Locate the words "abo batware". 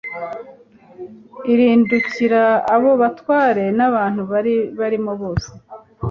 2.75-3.63